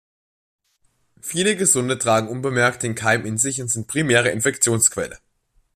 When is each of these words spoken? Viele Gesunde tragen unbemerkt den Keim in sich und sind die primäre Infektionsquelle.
Viele 1.21 1.55
Gesunde 1.55 1.99
tragen 1.99 2.27
unbemerkt 2.27 2.81
den 2.81 2.95
Keim 2.95 3.23
in 3.23 3.37
sich 3.37 3.61
und 3.61 3.67
sind 3.67 3.85
die 3.87 3.91
primäre 3.91 4.29
Infektionsquelle. 4.31 5.19